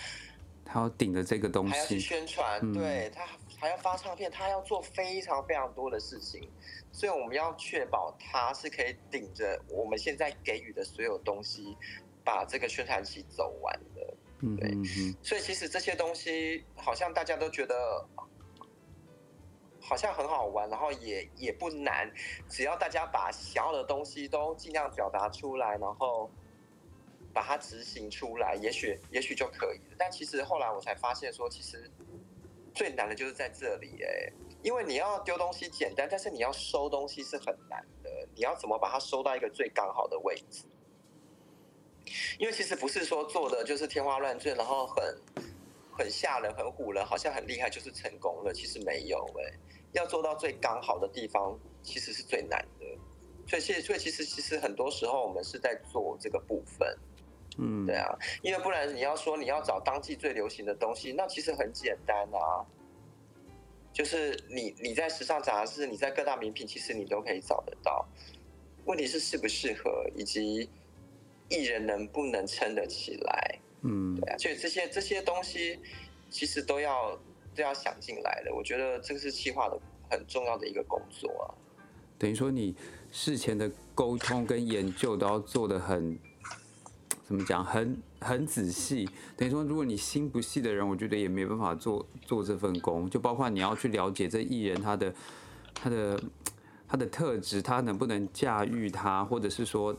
[0.70, 3.26] 他要顶着这个东西，还要去宣传，嗯、对他
[3.58, 6.48] 还要发唱片，他要做非常非常多的事情，
[6.92, 11.76] 所以我们要确保他是可以顶着我们现在给予的所有东西，
[12.24, 14.14] 把这个宣传期走完的。
[14.56, 14.72] 对，
[15.22, 18.06] 所以其实这些东西好像大家都觉得
[19.80, 22.08] 好像很好玩，然后也也不难，
[22.48, 26.30] 只要大家把想要的东西都尽量表达出来，然后。
[27.30, 29.96] 把它执行出来，也许也许就可以了。
[29.96, 31.88] 但其实后来我才发现，说其实
[32.78, 38.08] 最难的就是在这里哎，因为你要丢东西简单，但是你要收东西是很难的。
[38.36, 40.64] 你要怎么把它收到一个最刚好的位置？
[42.38, 45.20] 因为其实不是说做的就是天花乱坠，然后很
[45.90, 48.52] 很吓人、很唬人，好像很厉害就是成功了。
[48.54, 49.58] 其实没有哎，
[49.90, 52.86] 要做到最刚好的地方，其实是最难的。
[53.48, 56.96] 所以，所以，所以其实其实很多时候我们是在做这个部分。
[57.60, 62.62] 嗯，对啊，因为不然你要说你要找当季最流行的东西，那其实很简单啊，
[63.92, 68.06] 就是你你在时尚杂志，你在各大名品，其实你都可以找得到。
[68.84, 70.70] 问题是适不适合，以及
[71.48, 73.58] 艺人能不能撑得起来。
[73.82, 75.80] 嗯，对啊，所以这些这些东西
[76.30, 77.18] 其实都要
[77.56, 78.54] 都要想进来的。
[78.54, 79.76] 我觉得这个是企划的
[80.08, 81.50] 很重要的一个工作啊。
[82.16, 82.76] 等于说你
[83.10, 86.16] 事前的沟通跟研究都要做的很。
[87.28, 87.62] 怎么讲？
[87.62, 93.08] 很很仔细，等于说，如果你心不细的人，我觉得也没办法做做这份工。
[93.10, 95.14] 就包括你要去了解这艺人他的
[95.74, 96.18] 他的
[96.88, 99.94] 他的特质，他能不能驾驭他，或者是说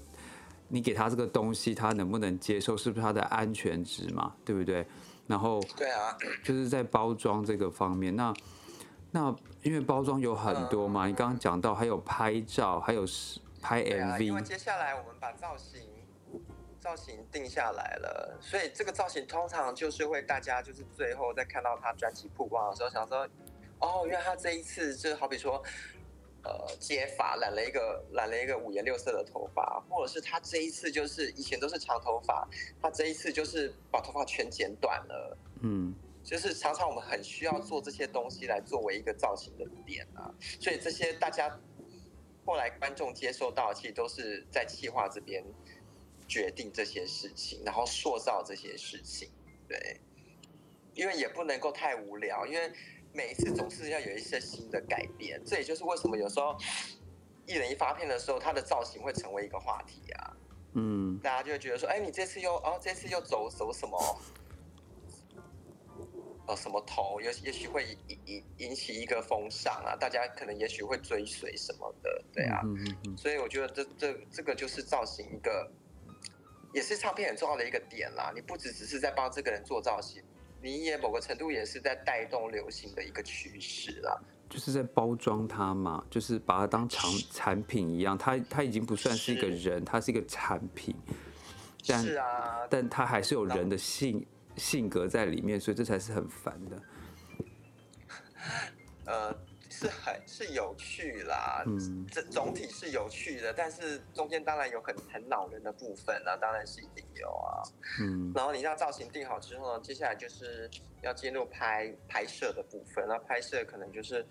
[0.69, 4.33] 你给他这个东西，他能不能接受，是不是他的安全值嘛？
[4.43, 4.83] 对不对？
[5.27, 8.33] 然后对啊， 就是在包装这个方面，那
[9.11, 13.05] 那因为包装有很多嘛，你刚刚讲到还有拍照，还有
[13.61, 15.98] 拍 MV，因为接下来我们把造型。
[16.89, 23.29] 造型定下来了，所以这个造型通常就是会大家就是最后在看到他专辑曝光的时候，想说，
[23.77, 25.63] 哦，因为他这一次就好比说，
[26.43, 32.47] 呃，接发染了一个染了一个五颜六色的头发，或者是他这一次就是以前都是长头发，
[32.81, 41.55] 他这一次就是把头发全剪短了，嗯，就是常常我们很需要做这些东西来作为一个造型的点啊，所以这些大家
[42.47, 45.45] 后来观众接受到，其实都是在企划这边。
[46.29, 49.27] 决定这些事情，然后塑造这些事情，
[49.67, 49.99] 对，
[50.93, 52.71] 因为也不能够太无聊，因为
[53.11, 56.55] 每一次总是要有一些新的改变，这也就是为什么有时候
[57.47, 60.37] 一人一发片的时候，他的造型会成为一个话题啊，
[60.75, 64.21] 嗯，大家就会觉得说，哎，你这次又哦，这次又走走什么，
[66.45, 75.71] 呃，什么头，也也许会引引引起一个风尚啊，大家可能也许会追随什么的，对啊，嗯嗯嗯，所以我觉得这这这个就是造型一个。
[76.73, 80.21] 也是唱片很重要的一个点啦，你不只只是在帮这个人做造型，
[80.61, 84.19] 你也某个程度也是在带动流行的一个趋势啦。
[84.49, 90.95] 就是在包装它嘛，就是把它当产产品一样，它它已经不算是一个人，是它是一个产品。
[91.87, 94.25] 但是啊，但它还是有人的性
[94.57, 96.81] 性格在里面，所以这才是很烦的。
[99.05, 99.48] 呃。
[99.79, 107.63] 是很是有趣啦，嗯，这总体是有趣的，但是中间当然有很很恼人的部分，啊当然是一定有啊，
[108.01, 110.69] 嗯，然后你让造型定好之后呢，接下来就是
[111.01, 114.25] 要进入拍拍摄的部分，那拍摄可能就是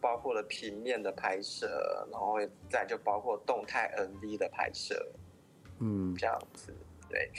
[0.00, 2.38] 包括了平面的拍摄，然后
[2.70, 5.04] 再就包括动态 MV 的拍摄，
[5.80, 6.72] 嗯，这样子，
[7.08, 7.32] 对。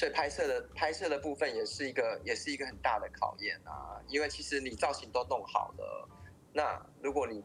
[0.00, 6.08] 所以拍摄的拍摄的部分也是一个也是一个很大的考验啊，因为其实你造型都弄好了，
[6.54, 7.44] 那如果你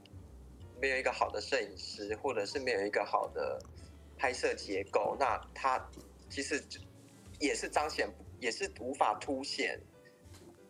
[0.80, 3.60] 没有一个好的摄影师，或者是没有一个好的
[4.18, 5.86] 拍摄结构，那它
[6.30, 6.64] 其实
[7.42, 9.78] 也是彰显，也是无法凸显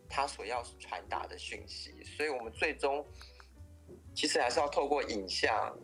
[0.10, 2.04] 他所要传达的讯息。
[2.04, 3.06] 所以我们最终
[4.16, 5.78] 其实还是要透过影像，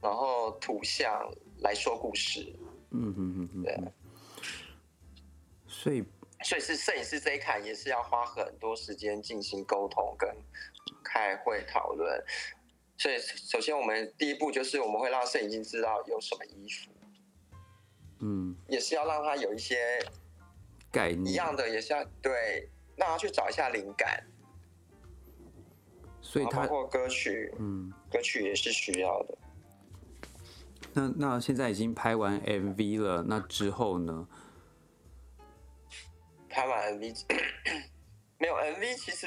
[0.00, 2.50] 然后图像来说故事。
[2.92, 3.78] 嗯嗯嗯，对。
[5.88, 6.04] 所以，
[6.42, 10.28] 所以是摄影师这一坎也是要花很多时间进行沟通跟
[11.02, 12.22] 开会讨论。
[12.98, 16.90] 所以，首先我们第一步就是我们会让摄影师知道有什么衣服，
[18.20, 19.98] 嗯，也是要让他有一些
[20.92, 24.22] 概念，一样的也是要对，让他去找一下灵感。
[26.20, 29.38] 所以他包括歌曲，嗯，歌曲也是需要的。
[30.92, 34.28] 那那现在已经拍完 MV 了，那之后呢？
[36.48, 37.24] 拍完 MV，
[38.38, 39.26] 没有 MV，其实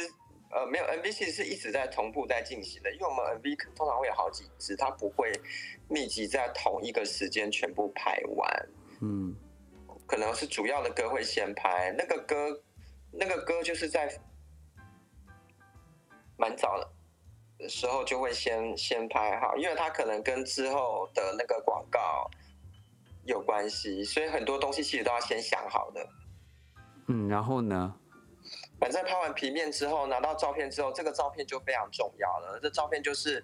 [0.52, 5.32] 呃，没有 MV，其实是一直在同步在进行的，因为我们 MV 通常会有好几支，它不会
[5.88, 8.70] 密集在同一个时间全部拍完。
[9.02, 9.36] 嗯，
[10.06, 12.62] 可能是主要的歌会先拍，那个歌，
[13.12, 14.14] 那个歌就是在
[16.38, 16.78] 蛮早
[17.58, 22.30] 的时候就会先先拍好，因为它可能跟之后的那个广告
[23.26, 26.06] 有关系，所以很多东西其实都要先想好的。
[27.12, 27.94] 嗯，然后呢？
[28.80, 32.60] 反正拍完平面之后，拿到照片之后，这个照片就非常重要了。
[32.62, 33.44] 这照片就是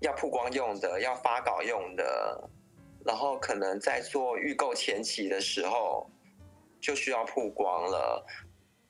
[0.00, 2.48] 要曝光用的，要发稿用的，
[3.04, 6.08] 然后可能在做预购前期的时候
[6.78, 8.24] 就需要曝光了。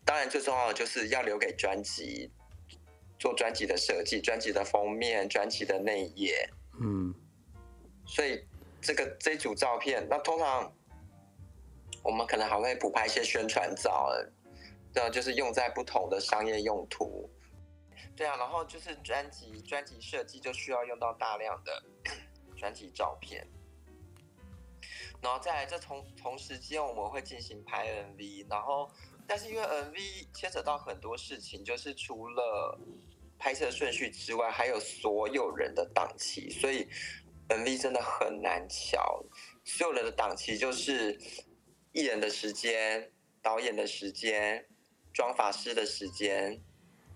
[0.05, 2.31] 当然，最重要的就是要留给专辑，
[3.18, 6.51] 做专辑的设计、专辑的封面、专辑的内页。
[6.81, 7.14] 嗯，
[8.05, 8.44] 所以
[8.81, 10.72] 这个这组照片，那通常。
[12.06, 14.12] 我们可能还会补拍一些宣传照，
[14.94, 17.28] 对，就是用在不同的商业用途。
[18.14, 21.82] 对啊，然后就是专辑专辑设计就需要用到大量的
[22.56, 23.44] 专辑照片，
[25.20, 28.88] 然后再来这同同时间我们会进行拍 MV，然后
[29.26, 32.78] 但是因为 MV 牵扯到很多事情，就是除了
[33.36, 36.88] 拍摄顺序之外，还有所有人的档期，所以
[37.48, 39.22] MV 真的很难乔，
[39.64, 41.20] 所有人的档期就是。
[41.96, 44.66] 艺人的时间、导演的时间、
[45.14, 46.61] 妆发师的时间、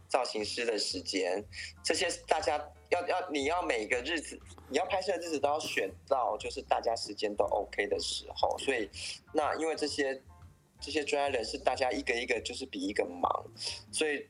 [0.09, 1.45] 造型师的时间，
[1.85, 2.57] 这些大家
[2.89, 4.41] 要要你要每个日子，
[4.71, 8.57] 你要拍摄的日子都要选到，就是大家时间都 OK 的时候。
[8.59, 8.89] 所以，
[9.35, 10.19] 那因为这些
[10.81, 13.31] 这些专业人士，大家一个一个就是比一个忙，
[13.93, 14.27] 所以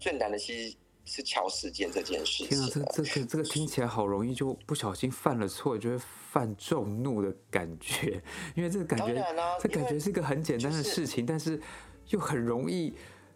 [0.00, 2.48] 最难的其实是乔时间这件事情。
[2.48, 5.98] 天啊，这这个这个听起来好容易，就不小心犯了错，就会。
[6.32, 8.18] 犯众怒的感觉，
[8.54, 9.22] 因为这个感觉，
[9.60, 11.60] 这感觉是一个很简单的事情，但是
[12.08, 12.94] 又很容易，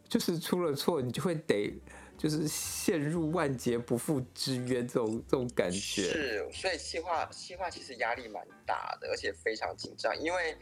[0.08, 1.78] 就是出了错，你就会得
[2.16, 5.76] 就是陷入万劫不复之渊，这种这种感觉。
[6.04, 10.56] 是，所以企划企划其实压力蛮大的，而且非常紧张，因为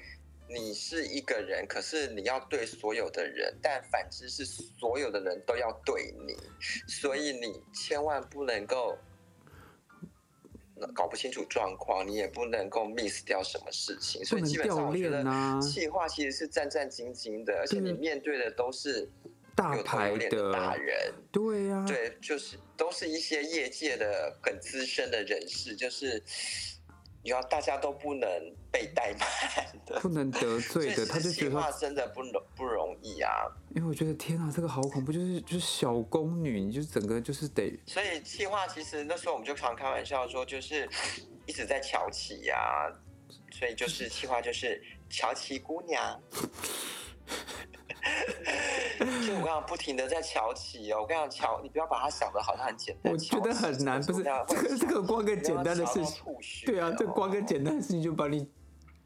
[0.48, 6.36] 你是一个人，可是你要对所有的人，但反之是所有的人都要对你，
[6.88, 8.96] 所以你千万不能够。
[10.92, 15.24] 搞不清楚状况，你也不能够 miss 掉什么事情，所以基本上我觉得
[15.62, 19.08] 企划其实是战战兢兢的，而且你面对的都是
[19.54, 26.22] 大牌的大人，对呀，对，就是都是一些业界的很资深的人士，就是。
[27.24, 28.28] 你要大家都不能
[28.70, 29.26] 被怠慢
[29.86, 33.30] 的，不能得罪的，他就觉得真的不容不容易啊。
[33.74, 37.80] 因为我觉得天啊，这个好恐怖，就是就是小宫女，你就整个就是得。
[37.86, 40.86] 所以气话其实那时候我们就常开玩笑说，就是
[41.46, 42.92] 一直在瞧起呀，
[43.50, 46.20] 所以就是气话就是乔起姑娘。
[49.26, 53.12] 就我刚刚不停的在瞧起哦，我跟你讲瞧，你不要把它想的好像很简单。
[53.12, 56.24] 我觉得很难，不是 这个这个光个简单的事情，
[56.66, 58.46] 对啊，这光个简单的事情就把你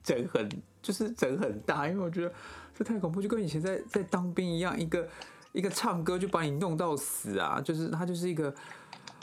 [0.03, 0.49] 整很，
[0.83, 2.33] 就是整很大，因为我觉得
[2.75, 5.09] 这太恐怖，就跟以前在在当兵一样，一个
[5.53, 8.55] 一个唱歌就把你弄到死啊，就是他就是一个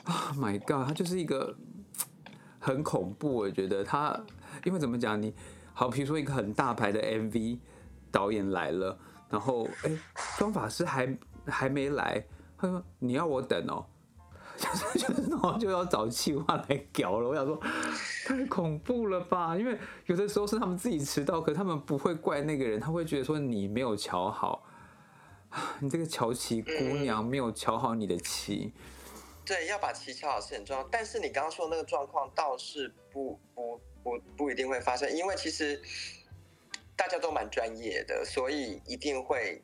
[0.05, 1.55] 啊，My God，他就是一个
[2.59, 4.19] 很恐怖，我觉得他，
[4.63, 5.33] 因为怎么讲，你
[5.73, 7.59] 好，比如说一个很大牌的 MV
[8.09, 8.97] 导演来了。
[9.29, 9.91] 然后，哎，
[10.37, 12.23] 妆发师还还没来，
[12.57, 13.85] 他说你要我等哦，
[14.55, 17.29] 就是 就是，就要找气话来搞了。
[17.29, 17.59] 我想说，
[18.25, 19.57] 太恐怖了吧？
[19.57, 24.63] 因为有的时候是他们自己迟到，可他们不会怪那个人，他会觉得说你没有瞧好，
[25.81, 28.73] 你这个乔旗姑娘没有瞧好你的棋。
[29.43, 35.81] 对，要把旗乔好是很重要，但是你刚刚说的那个状况倒是不不不不一定会发生，因为其实。
[36.97, 39.61] 大家都蛮专业的，所以一定会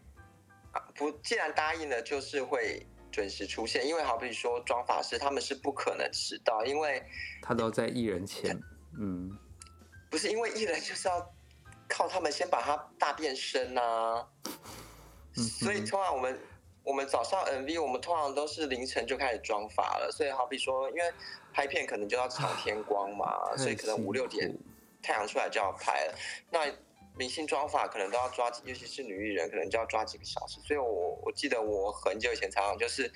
[0.74, 3.88] 啊不，既然答应了，就是会准时出现。
[3.88, 7.02] 因为好比说妆法师，他们是不可能迟到，因为
[7.42, 8.60] 他都在艺人前，
[9.00, 9.32] 嗯，
[10.10, 11.34] 不是因为艺人就是要
[11.88, 14.28] 靠他们先把他大变身啊，
[15.34, 16.40] 所以通常我们
[16.84, 20.12] 我们早上 MV，我们通常都是凌晨就开始妆发了。
[20.12, 21.14] 所以好比说，因为
[21.54, 24.54] 拍片可能就要朝天光嘛，所以可能五六点
[25.02, 26.16] 太阳出来就要拍了，
[26.52, 26.70] 那。
[27.22, 30.60] 明星妆发可能都要抓，尤其是女艺人，可能就要抓几个小时。
[30.66, 33.12] 所以我我记得我很久以前常常就是，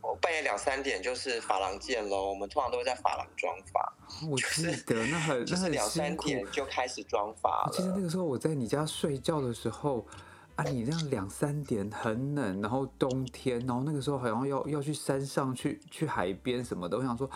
[0.00, 2.28] 我半夜两三点就是发廊见喽。
[2.28, 3.92] 我们通常都会在发廊妆发。
[4.30, 7.72] 我记得那很就是两三点就开始妆发了。
[7.72, 10.06] 其实那个时候我在你家睡觉的时候，
[10.54, 17.28] 啊，你这样两三点很冷，然后冬天，然后那个时候好像要要去山上去去海边什么的，我想说，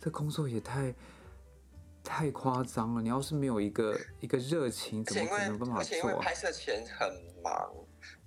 [0.00, 0.94] 这工作也太
[2.08, 3.02] 太夸张了。
[3.02, 5.78] 你要是没有一个一个热情，怎么可能办法做？
[5.80, 7.70] 而且因为拍摄前很忙，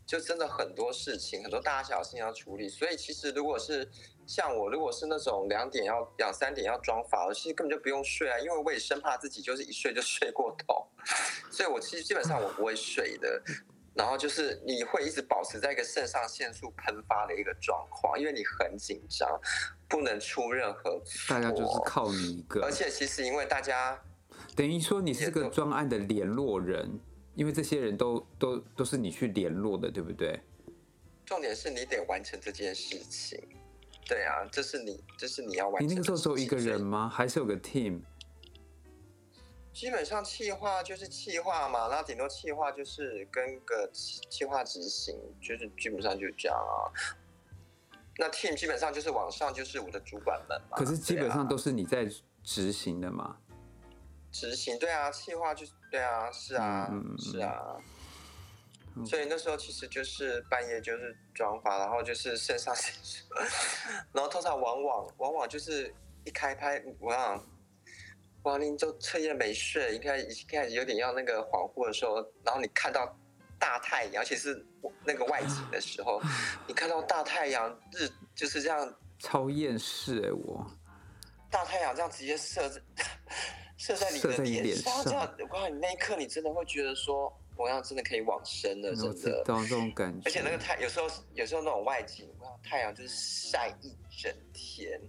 [0.06, 3.90] 就真的很多事情，很多大小事情要处理，所以其实如果是。
[4.28, 10.88] 像我如果是那种两点要两三点要妆发，我其实根本就不用睡啊，因为我也生怕自己就是一睡就睡过头，
[11.52, 13.42] 所以我其实基本上我不会睡的。
[13.94, 19.30] 然后就是你会一直保持在一个肾上腺素喷发的一个状况，因为你很紧张，
[19.90, 21.36] 不能出任何错。
[21.36, 22.62] 大家就是靠你一个。
[22.62, 24.02] 而且其实因为大家
[24.56, 27.00] 等于说你是这个专案的联络人，
[27.36, 30.40] 因为这些人都都都是你去联络的，对不对？
[31.26, 33.42] 重点是你得完成这件事情。
[34.08, 35.88] 对啊，这是你，这是你要完成。
[35.88, 37.08] 你那个时候只有一个人吗？
[37.08, 38.02] 还是有个 team？
[39.74, 46.92] 基本上企划就是企划嘛，那顶多企划就是跟个企划执行，就是基本上就这样啊。
[48.18, 50.78] 那 team 基本上就是网上就是我的主管们嘛。
[50.78, 52.06] 可是基本上都是你在
[52.44, 53.38] 执行的嘛？
[54.32, 57.78] 执行，对啊，企划就是对啊，是啊，嗯、是啊。
[59.06, 63.26] 所以那时候其实就是半夜就是妆发，然后就是肾上腺素，
[64.12, 65.96] 然后通常往往往往就是
[66.26, 67.42] 一开拍，我想
[68.44, 73.18] 王林就彻夜没睡，一开始一开始有点要那个恍惚的时候，然后你看到
[73.60, 74.66] 大太阳，而且是
[75.06, 76.22] 那个外景的时候，
[76.68, 80.66] 你看到大太阳日就是这样， 超厌世哎我，
[81.50, 82.82] 大太阳这样直接射在
[83.78, 87.32] 射在你的脸上，这样我告诉你那一刻你真的会觉得说。
[87.54, 90.22] 同样真的可以往生了，真的，这种感觉。
[90.26, 92.28] 而且那个太有时候有时候那种外景，
[92.64, 95.00] 太阳就是晒一整天。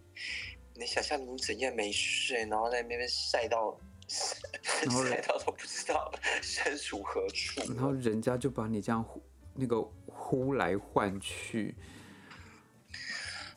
[0.74, 7.60] 你想象你整夜没睡，然后在那边晒到 晒到都不知道身处何处。
[7.74, 9.04] 然后人家就把你这样
[9.54, 11.74] 那个呼来唤去，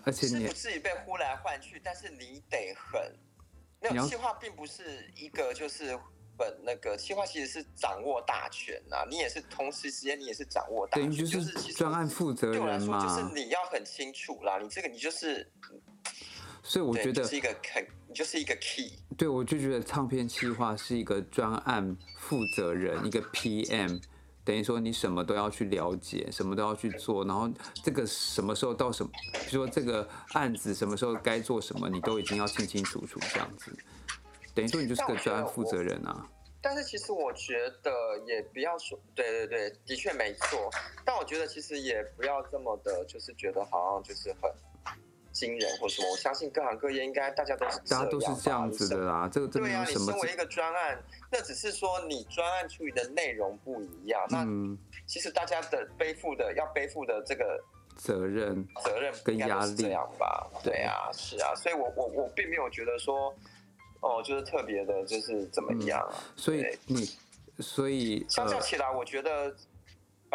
[0.04, 3.02] 而且你是不至于被呼来唤去，但是你得很。
[3.80, 5.98] 那种计划并不是一个就是。
[6.38, 13.00] 本那个计划其实是掌握大权呐、啊，你也是同时时间你也是掌握大权，就是专案负责人嘛。
[13.00, 15.50] 就是你要很清楚啦，你这个你就是，
[16.66, 18.92] 所以我觉得是一个很，你就是一个 key。
[19.16, 24.02] 对，我就觉得唱片企划是一个专案负责人，一个 PM，
[24.44, 27.48] 等于说你什么都要去了解，什么都要去做，然后
[27.84, 29.12] 这个什么时候到什么，
[29.48, 33.72] 比如说这个案子什么时候该做什么，你都已经要清清楚楚这样子。
[34.56, 36.28] 等于说你就是个专案负责人啊，
[36.62, 37.92] 但是其实我觉得
[38.26, 40.72] 也不要说，对对对，的确没错。
[41.06, 44.52] 但我觉得其实也不要这么的，就是觉得好像就是很
[45.36, 46.10] 惊人或什么。
[46.10, 49.30] 我相信各行各业应该大家都是大家都是这样子的啦。
[49.32, 50.98] 这个这个对啊，你身为一个专案，
[51.30, 54.26] 那只是说你专案处理的内容不一样。
[54.30, 54.48] 那
[55.06, 57.62] 其实大家的背负的要背负的这个
[57.98, 60.48] 责任责任跟压力这样吧？
[60.64, 61.54] 对啊，是啊。
[61.54, 63.36] 所以我我我并没有觉得说。
[64.02, 66.14] 哦，就是特别的，就是怎么样啊？
[66.14, 67.10] 嗯、所以你，
[67.58, 69.52] 所以相较起来，我觉得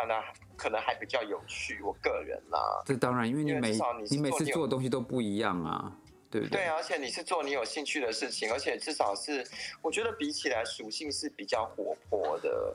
[0.01, 0.25] 反而
[0.57, 1.81] 可能还比较有趣。
[1.83, 3.81] 我个人啦，这当然，因为你每你，
[4.13, 5.93] 你每次做的东西都不一样啊，
[6.31, 6.61] 对不对？
[6.61, 9.47] 对啊，而且你是做你有兴趣的事情，而且至少是
[9.83, 12.75] 我觉得比起来属性是比较活泼的，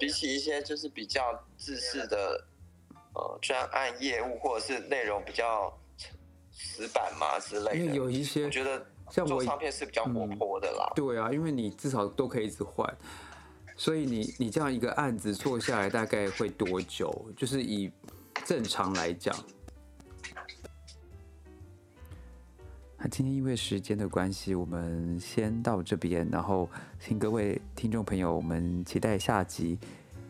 [0.00, 2.42] 比起一些就是比较自式的
[3.14, 5.76] 呃专案业务或者是内容比较
[6.50, 8.86] 死板嘛之类的，因为有一些我觉得。
[9.08, 12.84] 像我做唱片是比较活泼的啦，嗯，对啊，因为你至少都可以一直换，
[13.76, 17.30] 所以你你这样一个案子做下来大概会多久？
[17.36, 17.90] 就是以
[18.44, 19.36] 正常来讲。
[22.98, 26.68] 那今天因为时间的关系，我们先到这边，然后
[26.98, 29.78] 请各位听众朋友，我们期待下集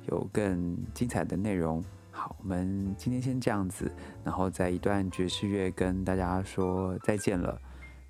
[0.08, 1.82] 有更精彩的内容。
[2.10, 3.90] 好，我们今天先这样子，
[4.24, 7.60] 然后在一段爵士乐跟大家说再见了。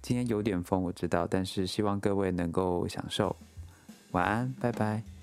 [0.00, 3.36] 今天有点疯，我知道，但是希望各位能够享受。
[4.12, 5.15] 晚安，拜拜。